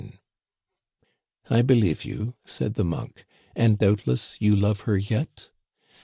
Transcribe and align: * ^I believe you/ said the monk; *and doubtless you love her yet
* 0.01 0.03
^I 1.51 1.63
believe 1.63 2.03
you/ 2.05 2.33
said 2.43 2.73
the 2.73 2.83
monk; 2.83 3.23
*and 3.55 3.77
doubtless 3.77 4.41
you 4.41 4.55
love 4.55 4.79
her 4.89 4.97
yet 4.97 5.51